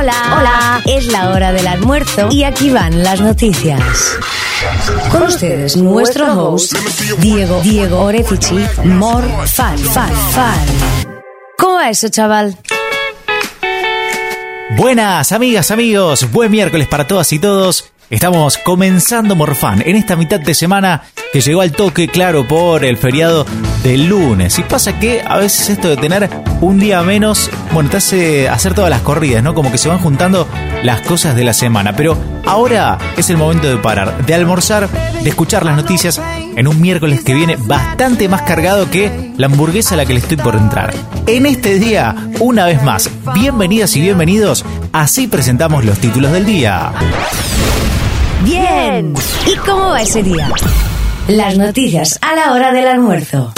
Hola, 0.00 0.34
hola. 0.34 0.82
Es 0.86 1.08
la 1.08 1.28
hora 1.28 1.52
del 1.52 1.66
almuerzo 1.66 2.28
y 2.30 2.44
aquí 2.44 2.70
van 2.70 3.02
las 3.02 3.20
noticias. 3.20 4.16
Con 5.12 5.24
ustedes, 5.24 5.76
nuestro 5.76 6.52
host, 6.52 6.74
Diego, 7.18 7.60
Diego 7.60 8.00
Orefici, 8.04 8.64
More 8.82 9.28
Fan, 9.46 9.76
Fan, 9.76 10.10
Fan. 10.32 10.58
¿Cómo 11.58 11.74
va 11.74 11.90
eso, 11.90 12.08
chaval? 12.08 12.56
Buenas 14.78 15.32
amigas, 15.32 15.70
amigos, 15.70 16.32
buen 16.32 16.50
miércoles 16.50 16.88
para 16.88 17.06
todas 17.06 17.30
y 17.34 17.38
todos. 17.38 17.92
Estamos 18.08 18.56
comenzando 18.56 19.36
Morfan 19.36 19.82
en 19.84 19.96
esta 19.96 20.16
mitad 20.16 20.40
de 20.40 20.54
semana 20.54 21.02
que 21.32 21.40
llegó 21.40 21.60
al 21.60 21.72
toque, 21.72 22.08
claro, 22.08 22.46
por 22.46 22.84
el 22.84 22.96
feriado 22.96 23.46
del 23.82 24.06
lunes. 24.06 24.58
Y 24.58 24.62
pasa 24.62 24.98
que 24.98 25.22
a 25.24 25.36
veces 25.38 25.70
esto 25.70 25.88
de 25.88 25.96
tener 25.96 26.28
un 26.60 26.78
día 26.78 27.02
menos, 27.02 27.50
bueno, 27.72 27.88
te 27.88 27.98
hace 27.98 28.48
hacer 28.48 28.74
todas 28.74 28.90
las 28.90 29.00
corridas, 29.02 29.42
¿no? 29.42 29.54
Como 29.54 29.70
que 29.70 29.78
se 29.78 29.88
van 29.88 29.98
juntando 29.98 30.48
las 30.82 31.00
cosas 31.02 31.36
de 31.36 31.44
la 31.44 31.52
semana. 31.52 31.94
Pero 31.94 32.16
ahora 32.46 32.98
es 33.16 33.30
el 33.30 33.36
momento 33.36 33.68
de 33.68 33.76
parar, 33.76 34.26
de 34.26 34.34
almorzar, 34.34 34.88
de 34.88 35.28
escuchar 35.28 35.64
las 35.64 35.76
noticias 35.76 36.20
en 36.56 36.66
un 36.66 36.80
miércoles 36.80 37.22
que 37.22 37.34
viene 37.34 37.56
bastante 37.56 38.28
más 38.28 38.42
cargado 38.42 38.90
que 38.90 39.32
la 39.36 39.46
hamburguesa 39.46 39.94
a 39.94 39.98
la 39.98 40.06
que 40.06 40.14
le 40.14 40.20
estoy 40.20 40.36
por 40.36 40.56
entrar. 40.56 40.92
En 41.26 41.46
este 41.46 41.78
día, 41.78 42.16
una 42.40 42.66
vez 42.66 42.82
más, 42.82 43.08
bienvenidas 43.34 43.94
y 43.94 44.00
bienvenidos, 44.00 44.64
así 44.92 45.28
presentamos 45.28 45.84
los 45.84 45.98
títulos 45.98 46.32
del 46.32 46.44
día. 46.44 46.90
Bien. 48.42 49.14
¿Y 49.46 49.56
cómo 49.58 49.90
va 49.90 50.02
ese 50.02 50.22
día? 50.22 50.50
Las 51.30 51.56
noticias 51.56 52.18
a 52.22 52.34
la 52.34 52.52
hora 52.52 52.72
del 52.72 52.88
almuerzo. 52.88 53.52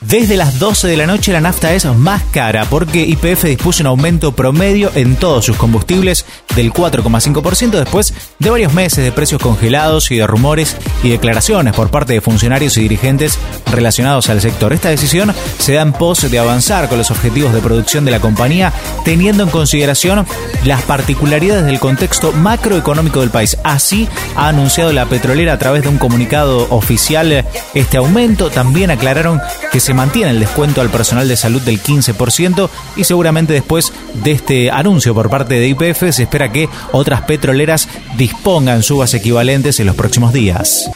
Desde 0.00 0.36
las 0.36 0.58
12 0.58 0.88
de 0.88 0.96
la 0.96 1.06
noche 1.06 1.30
la 1.30 1.40
nafta 1.40 1.72
es 1.72 1.84
más 1.84 2.24
cara 2.32 2.64
porque 2.64 3.02
IPF 3.02 3.44
dispuso 3.44 3.84
un 3.84 3.86
aumento 3.86 4.32
promedio 4.32 4.90
en 4.96 5.14
todos 5.14 5.44
sus 5.44 5.56
combustibles 5.56 6.26
del 6.58 6.72
4,5% 6.72 7.70
después 7.70 8.12
de 8.40 8.50
varios 8.50 8.74
meses 8.74 9.04
de 9.04 9.12
precios 9.12 9.40
congelados 9.40 10.10
y 10.10 10.16
de 10.16 10.26
rumores 10.26 10.76
y 11.04 11.08
declaraciones 11.08 11.72
por 11.72 11.92
parte 11.92 12.14
de 12.14 12.20
funcionarios 12.20 12.76
y 12.76 12.80
dirigentes 12.80 13.38
relacionados 13.70 14.28
al 14.28 14.40
sector. 14.40 14.72
Esta 14.72 14.88
decisión 14.88 15.32
se 15.60 15.74
da 15.74 15.82
en 15.82 15.92
pos 15.92 16.28
de 16.28 16.36
avanzar 16.36 16.88
con 16.88 16.98
los 16.98 17.12
objetivos 17.12 17.52
de 17.52 17.60
producción 17.60 18.04
de 18.04 18.10
la 18.10 18.18
compañía 18.18 18.72
teniendo 19.04 19.44
en 19.44 19.50
consideración 19.50 20.26
las 20.64 20.82
particularidades 20.82 21.64
del 21.64 21.78
contexto 21.78 22.32
macroeconómico 22.32 23.20
del 23.20 23.30
país. 23.30 23.56
Así 23.62 24.08
ha 24.34 24.48
anunciado 24.48 24.92
la 24.92 25.06
petrolera 25.06 25.52
a 25.52 25.58
través 25.58 25.84
de 25.84 25.90
un 25.90 25.98
comunicado 25.98 26.66
oficial 26.70 27.46
este 27.74 27.96
aumento. 27.98 28.50
También 28.50 28.90
aclararon 28.90 29.40
que 29.70 29.78
se 29.78 29.94
mantiene 29.94 30.32
el 30.32 30.40
descuento 30.40 30.80
al 30.80 30.90
personal 30.90 31.28
de 31.28 31.36
salud 31.36 31.62
del 31.62 31.80
15% 31.80 32.68
y 32.96 33.04
seguramente 33.04 33.52
después 33.52 33.92
de 34.24 34.32
este 34.32 34.72
anuncio 34.72 35.14
por 35.14 35.30
parte 35.30 35.54
de 35.54 35.68
IPF 35.68 36.10
se 36.10 36.24
espera 36.24 36.47
que 36.50 36.68
otras 36.92 37.22
petroleras 37.22 37.88
dispongan 38.16 38.82
subas 38.82 39.14
equivalentes 39.14 39.80
en 39.80 39.86
los 39.86 39.96
próximos 39.96 40.32
días. 40.32 40.90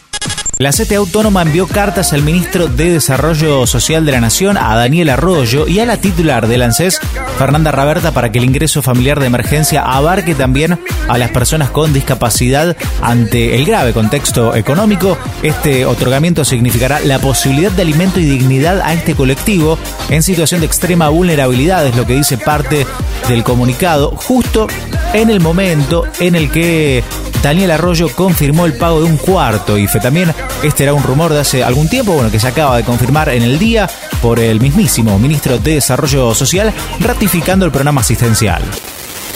La 0.63 0.71
CTA 0.71 0.99
Autónoma 0.99 1.43
envió 1.43 1.67
cartas 1.67 2.13
al 2.13 2.23
ministro 2.23 2.69
de 2.69 2.93
Desarrollo 2.93 3.67
Social 3.67 4.07
de 4.07 4.13
la 4.13 4.21
Nación, 4.21 4.57
a 4.57 4.77
Daniel 4.77 5.09
Arroyo, 5.09 5.67
y 5.67 5.81
a 5.81 5.87
la 5.87 5.97
titular 5.97 6.47
del 6.47 6.63
ANSES, 6.63 7.01
Fernanda 7.37 7.73
Raberta, 7.73 8.13
para 8.13 8.31
que 8.31 8.39
el 8.39 8.45
ingreso 8.45 8.81
familiar 8.81 9.19
de 9.19 9.27
emergencia 9.27 9.83
abarque 9.83 10.37
también 10.37 10.79
a 11.09 11.19
las 11.19 11.33
personas 11.33 11.71
con 11.71 11.93
discapacidad 11.93 12.77
ante 13.03 13.57
el 13.57 13.65
grave 13.65 13.93
contexto 13.93 14.55
económico. 14.55 15.19
Este 15.43 15.85
otorgamiento 15.85 16.45
significará 16.45 17.01
la 17.01 17.19
posibilidad 17.19 17.73
de 17.73 17.83
alimento 17.83 18.21
y 18.21 18.25
dignidad 18.25 18.83
a 18.83 18.93
este 18.93 19.17
colectivo 19.17 19.81
en 20.11 20.23
situación 20.23 20.61
de 20.61 20.67
extrema 20.67 21.09
vulnerabilidad, 21.09 21.85
es 21.89 21.97
lo 21.97 22.07
que 22.07 22.15
dice 22.15 22.39
parte 22.39 22.87
del 23.29 23.43
comunicado, 23.43 24.13
justo 24.15 24.69
en 25.13 25.29
el 25.29 25.41
momento 25.41 26.05
en 26.21 26.37
el 26.37 26.53
que 26.53 27.03
Daniel 27.43 27.73
Arroyo 27.73 28.09
confirmó 28.15 28.67
el 28.67 28.75
pago 28.75 29.01
de 29.01 29.07
un 29.07 29.17
cuarto 29.17 29.77
IFE. 29.77 29.99
También 29.99 30.33
este 30.63 30.85
era 30.85 30.95
un 30.95 31.03
rumor 31.03 31.33
de 31.33 31.41
hace 31.41 31.65
algún 31.65 31.89
tiempo, 31.89 32.13
bueno, 32.13 32.31
que 32.31 32.39
se 32.39 32.47
acaba 32.47 32.77
de 32.77 32.85
confirmar 32.85 33.29
en 33.31 33.43
el 33.43 33.59
día 33.59 33.91
por 34.23 34.39
el 34.39 34.61
mismísimo 34.61 35.19
ministro 35.19 35.59
de 35.59 35.75
Desarrollo 35.75 36.35
Social, 36.35 36.73
ratificando 37.01 37.67
el 37.67 37.73
programa 37.73 38.01
asistencial. 38.03 38.63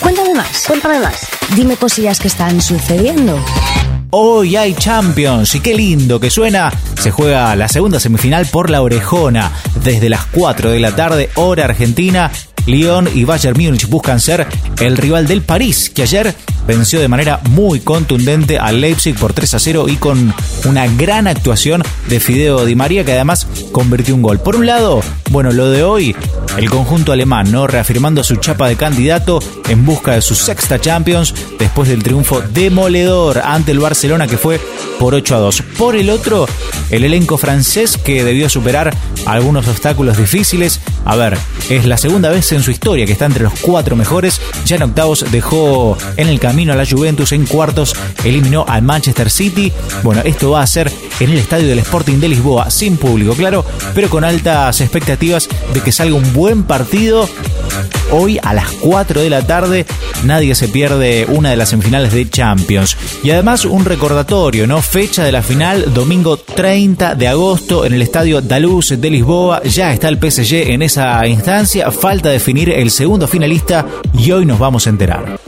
Cuéntame 0.01 0.35
más, 0.35 0.65
cuéntame 0.67 1.01
más. 1.01 1.27
Dime 1.57 1.77
cosillas 1.77 2.21
que 2.21 2.29
están 2.29 2.61
sucediendo. 2.61 3.39
Hoy 4.11 4.55
hay 4.55 4.75
Champions 4.75 5.55
y 5.57 5.61
qué 5.61 5.75
lindo 5.75 6.21
que 6.21 6.31
suena. 6.31 6.73
Se 7.01 7.11
juega 7.11 7.57
la 7.57 7.69
segunda 7.69 7.99
semifinal 7.99 8.47
por 8.47 8.71
la 8.71 8.83
orejona 8.83 9.51
desde 9.83 10.09
las 10.09 10.27
4 10.27 10.71
de 10.71 10.81
la 10.81 10.95
tarde, 10.95 11.29
hora 11.35 11.65
argentina. 11.65 12.31
Lyon 12.67 13.09
y 13.15 13.25
Bayern 13.25 13.61
Múnich 13.61 13.89
buscan 13.89 14.21
ser 14.21 14.47
el 14.81 14.97
rival 14.97 15.27
del 15.27 15.43
París, 15.43 15.91
que 15.91 16.03
ayer 16.03 16.35
venció 16.67 17.01
de 17.01 17.09
manera 17.09 17.41
muy 17.51 17.81
contundente 17.81 18.59
al 18.59 18.81
Leipzig 18.81 19.17
por 19.17 19.33
3 19.33 19.55
a 19.55 19.59
0 19.59 19.87
y 19.89 19.97
con 19.97 20.35
una 20.65 20.87
gran 20.89 21.29
actuación 21.29 21.83
de 22.09 22.21
Fideo 22.21 22.65
Di 22.65 22.75
María, 22.75 23.05
que 23.05 23.13
además 23.13 23.47
convirtió 23.73 24.15
un 24.15 24.23
gol. 24.23 24.41
Por 24.41 24.57
un 24.57 24.67
lado, 24.67 25.01
bueno, 25.31 25.53
lo 25.53 25.71
de 25.71 25.85
hoy, 25.85 26.17
el 26.57 26.71
conjunto 26.71 27.13
alemán, 27.13 27.51
¿no? 27.51 27.67
Reafirmando 27.67 28.25
su 28.25 28.37
chapa 28.37 28.69
de 28.69 28.77
candidato 28.77 29.41
en 29.69 29.85
busca 29.85 30.13
de 30.13 30.23
su 30.23 30.35
sexta 30.35 30.81
Champions 30.81 31.35
después 31.59 31.89
del 31.89 32.03
triunfo 32.03 32.41
demoledor 32.41 33.39
ante 33.45 33.73
el 33.73 33.79
Barcelona 33.79 34.27
que 34.27 34.39
fue 34.39 34.61
por 34.99 35.15
8 35.15 35.37
a 35.37 35.39
2. 35.39 35.63
Por 35.79 35.97
el 35.97 36.11
otro, 36.11 36.47
el 36.91 37.05
elenco 37.05 37.37
francés 37.37 37.99
que 37.99 38.25
debió 38.25 38.49
superar 38.49 38.97
algunos 39.27 39.69
obstáculos 39.69 40.17
difíciles. 40.17 40.81
A 41.05 41.17
ver, 41.17 41.37
es 41.69 41.85
la 41.85 41.97
segunda 41.99 42.31
vez 42.31 42.51
en 42.53 42.63
su 42.63 42.71
historia 42.71 43.07
que 43.07 43.13
está 43.13 43.27
entre 43.27 43.45
los 43.45 43.55
cuatro 43.61 43.97
mejores. 43.97 44.41
Ya 44.65 44.77
en 44.77 44.83
octavos 44.83 45.25
dejó 45.31 45.99
en 46.17 46.29
el 46.29 46.41
camino 46.41 46.73
a 46.73 46.77
la 46.77 46.87
Juventus, 46.87 47.33
en 47.33 47.47
cuartos 47.47 47.95
eliminó 48.25 48.65
al 48.67 48.83
Manchester 48.83 49.31
City. 49.31 49.73
Bueno, 50.03 50.23
esto 50.25 50.53
va 50.53 50.63
a 50.63 50.67
ser 50.67 50.91
en 51.21 51.31
el 51.31 51.39
estadio 51.39 51.69
del 51.69 51.79
Sporting 51.81 52.19
de 52.19 52.29
Lisboa, 52.29 52.71
sin 52.71 52.97
público, 52.97 53.35
claro, 53.35 53.65
pero 53.95 54.09
con 54.09 54.25
altas 54.25 54.81
expectativas 54.81 55.49
de 55.73 55.81
que 55.81 55.93
salga 55.93 56.15
un 56.15 56.33
buen 56.33 56.46
partido. 56.65 57.29
Hoy 58.11 58.39
a 58.43 58.55
las 58.55 58.71
4 58.71 59.21
de 59.21 59.31
la 59.31 59.47
tarde 59.47 59.85
nadie 60.25 60.55
se 60.55 60.69
pierde 60.69 61.27
una 61.29 61.51
de 61.51 61.57
las 61.57 61.71
semifinales 61.71 62.13
de 62.13 62.29
Champions. 62.29 62.97
Y 63.23 63.31
además 63.31 63.65
un 63.65 63.85
recordatorio, 63.85 64.67
¿no? 64.67 64.81
Fecha 64.81 65.25
de 65.25 65.33
la 65.33 65.43
final, 65.43 65.93
domingo 65.93 66.37
30 66.37 67.15
de 67.15 67.29
agosto 67.29 67.85
en 67.85 67.95
el 67.95 68.03
estadio 68.03 68.41
Daluz 68.41 68.95
de 68.99 69.11
Lisboa. 69.11 69.63
Ya 69.65 69.93
está 69.93 70.09
el 70.09 70.19
PSG 70.19 70.71
en 70.71 70.83
esa 70.83 71.27
instancia. 71.27 71.91
Falta 71.91 72.29
definir 72.29 72.71
el 72.71 72.91
segundo 72.91 73.27
finalista 73.27 73.87
y 74.17 74.31
hoy 74.31 74.47
nos 74.47 74.59
vamos 74.59 74.87
a 74.87 74.91
enterar. 74.91 75.39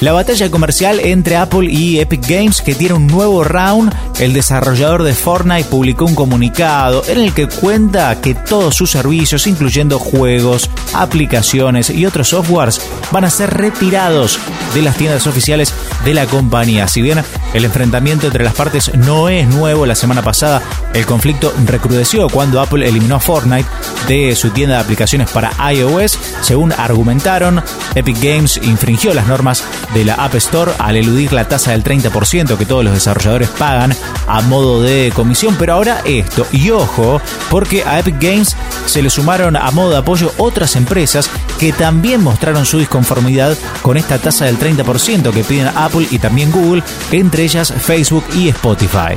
La 0.00 0.12
batalla 0.12 0.50
comercial 0.50 0.98
entre 0.98 1.36
Apple 1.36 1.70
y 1.70 1.98
Epic 1.98 2.26
Games 2.26 2.62
que 2.62 2.74
tiene 2.74 2.94
un 2.94 3.06
nuevo 3.06 3.44
round, 3.44 3.94
el 4.18 4.32
desarrollador 4.32 5.02
de 5.02 5.12
Fortnite 5.12 5.68
publicó 5.68 6.06
un 6.06 6.14
comunicado 6.14 7.02
en 7.06 7.18
el 7.18 7.34
que 7.34 7.46
cuenta 7.46 8.18
que 8.22 8.34
todos 8.34 8.74
sus 8.74 8.90
servicios, 8.90 9.46
incluyendo 9.46 9.98
juegos, 9.98 10.70
aplicaciones 10.94 11.90
y 11.90 12.06
otros 12.06 12.28
softwares, 12.28 12.80
van 13.10 13.24
a 13.26 13.30
ser 13.30 13.50
retirados 13.50 14.38
de 14.74 14.80
las 14.80 14.96
tiendas 14.96 15.26
oficiales 15.26 15.74
de 16.02 16.14
la 16.14 16.24
compañía. 16.24 16.88
Si 16.88 17.02
bien 17.02 17.22
el 17.52 17.64
enfrentamiento 17.66 18.26
entre 18.26 18.44
las 18.44 18.54
partes 18.54 18.94
no 18.94 19.28
es 19.28 19.48
nuevo, 19.48 19.84
la 19.84 19.94
semana 19.94 20.22
pasada 20.22 20.62
el 20.94 21.04
conflicto 21.04 21.52
recrudeció 21.66 22.28
cuando 22.28 22.62
Apple 22.62 22.88
eliminó 22.88 23.16
a 23.16 23.20
Fortnite 23.20 23.68
de 24.08 24.34
su 24.34 24.48
tienda 24.50 24.76
de 24.76 24.80
aplicaciones 24.82 25.30
para 25.30 25.52
iOS. 25.72 26.18
Según 26.40 26.72
argumentaron, 26.72 27.62
Epic 27.94 28.16
Games 28.18 28.60
infringió 28.62 29.12
las 29.12 29.26
normas 29.26 29.62
de 29.94 30.04
la 30.04 30.14
App 30.14 30.34
Store 30.36 30.72
al 30.78 30.96
eludir 30.96 31.32
la 31.32 31.48
tasa 31.48 31.72
del 31.72 31.84
30% 31.84 32.56
que 32.56 32.66
todos 32.66 32.84
los 32.84 32.94
desarrolladores 32.94 33.48
pagan 33.50 33.94
a 34.26 34.40
modo 34.42 34.82
de 34.82 35.12
comisión. 35.14 35.56
Pero 35.58 35.74
ahora 35.74 36.02
esto, 36.04 36.46
y 36.52 36.70
ojo, 36.70 37.20
porque 37.50 37.84
a 37.84 37.98
Epic 37.98 38.16
Games 38.20 38.56
se 38.86 39.02
le 39.02 39.10
sumaron 39.10 39.56
a 39.56 39.70
modo 39.70 39.90
de 39.90 39.98
apoyo 39.98 40.32
otras 40.38 40.76
empresas 40.76 41.30
que 41.58 41.72
también 41.72 42.22
mostraron 42.22 42.66
su 42.66 42.78
disconformidad 42.78 43.56
con 43.82 43.96
esta 43.96 44.18
tasa 44.18 44.46
del 44.46 44.58
30% 44.58 45.32
que 45.32 45.44
piden 45.44 45.68
Apple 45.74 46.06
y 46.10 46.18
también 46.18 46.50
Google, 46.50 46.82
entre 47.10 47.44
ellas 47.44 47.72
Facebook 47.72 48.24
y 48.34 48.48
Spotify. 48.48 49.14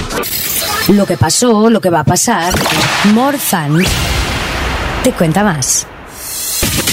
Lo 0.89 1.05
que 1.05 1.17
pasó, 1.17 1.69
lo 1.69 1.79
que 1.79 1.89
va 1.89 2.01
a 2.01 2.03
pasar. 2.03 2.53
More 3.13 3.37
Fun 3.37 3.83
te 5.03 5.11
cuenta 5.11 5.43
más. 5.43 5.87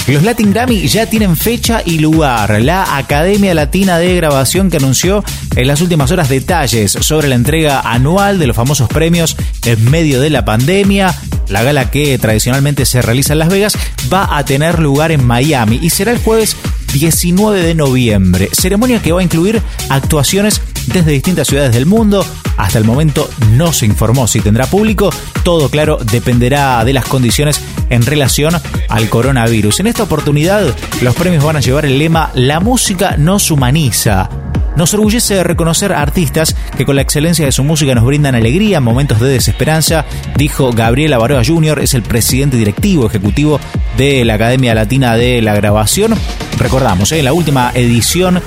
Los 0.07 0.23
Latin 0.23 0.51
Grammy 0.51 0.87
ya 0.87 1.05
tienen 1.05 1.37
fecha 1.37 1.83
y 1.85 1.99
lugar. 1.99 2.61
La 2.61 2.97
Academia 2.97 3.53
Latina 3.53 3.97
de 3.97 4.15
Grabación 4.15 4.69
que 4.69 4.77
anunció 4.77 5.23
en 5.55 5.67
las 5.67 5.79
últimas 5.79 6.11
horas 6.11 6.27
detalles 6.27 6.91
sobre 6.91 7.27
la 7.27 7.35
entrega 7.35 7.79
anual 7.81 8.39
de 8.39 8.47
los 8.47 8.55
famosos 8.55 8.89
premios 8.89 9.37
en 9.63 9.89
medio 9.89 10.19
de 10.19 10.31
la 10.31 10.43
pandemia. 10.43 11.15
La 11.49 11.63
gala 11.63 11.91
que 11.91 12.17
tradicionalmente 12.17 12.85
se 12.85 13.01
realiza 13.01 13.33
en 13.33 13.39
Las 13.39 13.49
Vegas 13.49 13.77
va 14.11 14.37
a 14.37 14.43
tener 14.43 14.79
lugar 14.79 15.11
en 15.11 15.25
Miami 15.25 15.79
y 15.81 15.91
será 15.91 16.11
el 16.11 16.17
jueves 16.17 16.57
19 16.93 17.61
de 17.61 17.75
noviembre. 17.75 18.49
Ceremonia 18.51 19.01
que 19.01 19.11
va 19.11 19.21
a 19.21 19.23
incluir 19.23 19.61
actuaciones 19.89 20.61
desde 20.87 21.11
distintas 21.11 21.47
ciudades 21.47 21.73
del 21.73 21.85
mundo. 21.85 22.25
Hasta 22.57 22.79
el 22.79 22.85
momento 22.85 23.29
no 23.51 23.71
se 23.71 23.85
informó 23.85 24.27
si 24.27 24.41
tendrá 24.41 24.65
público. 24.65 25.11
Todo 25.43 25.69
claro 25.69 25.99
dependerá 26.11 26.83
de 26.83 26.93
las 26.93 27.05
condiciones 27.05 27.61
en 27.89 28.05
relación 28.05 28.55
al 28.91 29.09
coronavirus. 29.09 29.79
En 29.79 29.87
esta 29.87 30.03
oportunidad, 30.03 30.63
los 31.01 31.15
premios 31.15 31.43
van 31.43 31.55
a 31.55 31.61
llevar 31.61 31.85
el 31.85 31.97
lema 31.97 32.29
La 32.35 32.59
música 32.59 33.15
nos 33.17 33.49
humaniza. 33.49 34.40
Nos 34.75 34.93
orgullece 34.93 35.43
reconocer 35.43 35.93
artistas 35.93 36.55
que 36.77 36.85
con 36.85 36.95
la 36.95 37.01
excelencia 37.01 37.45
de 37.45 37.51
su 37.51 37.63
música 37.63 37.93
nos 37.93 38.05
brindan 38.05 38.35
alegría 38.35 38.77
en 38.77 38.83
momentos 38.83 39.19
de 39.19 39.29
desesperanza, 39.29 40.05
dijo 40.37 40.71
Gabriela 40.71 41.17
Baroa 41.17 41.43
Jr., 41.45 41.79
es 41.79 41.93
el 41.93 42.03
presidente 42.03 42.57
directivo 42.57 43.05
ejecutivo 43.05 43.59
de 43.97 44.23
la 44.25 44.35
Academia 44.35 44.73
Latina 44.73 45.15
de 45.15 45.41
la 45.41 45.55
Grabación. 45.55 46.13
Recordamos, 46.57 47.11
¿eh? 47.11 47.19
en 47.19 47.25
la 47.25 47.33
última 47.33 47.71
edición, 47.73 48.41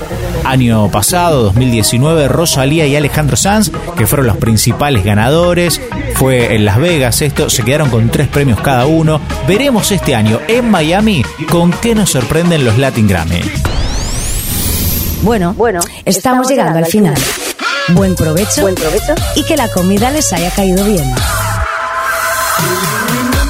año 0.45 0.91
pasado, 0.91 1.43
2019, 1.43 2.29
Rosalía 2.29 2.87
y 2.87 2.97
Alejandro 2.97 3.37
Sanz, 3.37 3.71
que 3.97 4.07
fueron 4.07 4.27
los 4.27 4.37
principales 4.37 5.05
ganadores, 5.05 5.81
fue 6.15 6.55
en 6.55 6.65
Las 6.65 6.79
Vegas 6.79 7.21
esto, 7.23 7.51
se 7.51 7.65
quedaron 7.65 7.91
con 7.91 8.09
tres 8.09 8.29
premios 8.29 8.61
cada 8.61 8.87
uno. 8.87 9.21
Veremos 9.47 9.91
este 9.93 10.15
año 10.15 10.41
en 10.49 10.71
Miami 10.71 11.25
con 11.51 11.73
qué 11.73 11.95
nos 11.95 12.11
sorprenden 12.11 12.65
los 12.65 12.79
Latin 12.79 13.09
Grammy. 13.09 13.41
Bueno, 15.23 15.55
bueno, 15.57 15.81
estamos, 16.05 16.49
llegando, 16.49 16.79
al 16.79 16.87
final. 16.87 17.15
Buen 17.89 18.15
provecho, 18.15 18.63
Buen 18.63 18.75
provecho 18.75 19.15
y 19.37 19.45
que 19.45 19.57
la 19.57 19.69
comida 19.69 20.11
les 20.11 20.33
haya 20.33 20.51
caído 20.51 20.85
bien. 20.85 21.15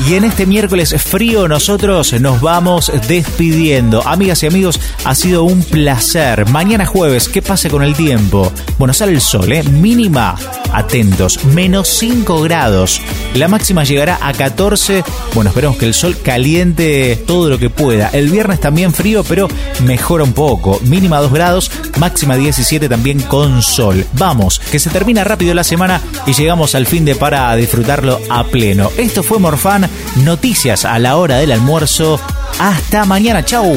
Y 0.01 0.15
en 0.15 0.25
este 0.25 0.45
miércoles 0.45 0.95
frío 1.03 1.49
nosotros 1.49 2.13
nos 2.21 2.41
vamos 2.41 2.93
despidiendo. 3.09 4.07
Amigas 4.07 4.43
y 4.43 4.47
amigos, 4.47 4.79
ha 5.05 5.15
sido 5.15 5.45
un 5.45 5.63
placer. 5.63 6.47
Mañana 6.51 6.85
jueves, 6.85 7.29
¿qué 7.29 7.41
pase 7.41 7.71
con 7.71 7.83
el 7.83 7.95
tiempo? 7.95 8.53
Bueno, 8.79 8.93
sale 8.93 9.13
el 9.13 9.23
sol, 9.23 9.51
¿eh? 9.53 9.63
Mínima, 9.63 10.37
atentos, 10.73 11.45
menos 11.47 11.89
5 11.89 12.43
grados. 12.43 13.01
La 13.35 13.49
máxima 13.49 13.85
llegará 13.85 14.19
a 14.21 14.33
14. 14.35 15.05
Bueno, 15.33 15.49
esperemos 15.49 15.79
que 15.79 15.87
el 15.87 15.95
sol 15.95 16.17
caliente 16.23 17.23
todo 17.27 17.49
lo 17.49 17.59
que 17.59 17.71
pueda. 17.71 18.09
El 18.09 18.29
viernes 18.29 18.61
también 18.61 18.93
frío, 18.93 19.25
pero 19.25 19.49
mejora 19.87 20.25
un 20.25 20.35
poco. 20.35 20.81
Mínima 20.85 21.19
2 21.21 21.33
grados, 21.33 21.71
máxima 21.99 22.37
17 22.37 22.91
también 22.91 23.21
con 23.21 23.63
sol. 23.63 24.05
Vamos, 24.19 24.61
que 24.71 24.79
se 24.79 24.91
termina 24.91 25.25
rápido 25.25 25.55
la 25.55 25.65
semana 25.65 26.01
y 26.27 26.35
llegamos 26.35 26.75
al 26.75 26.87
fin 26.87 27.07
de 27.07 27.15
para 27.15 27.55
disfrutarlo 27.57 28.21
a 28.29 28.45
pleno. 28.45 28.91
Esto 28.99 29.23
fue 29.23 29.39
Morfán 29.39 29.84
noticias 30.17 30.85
a 30.85 30.99
la 30.99 31.17
hora 31.17 31.39
del 31.39 31.53
almuerzo. 31.53 32.21
Hasta 32.59 33.05
mañana, 33.05 33.45
chau. 33.45 33.75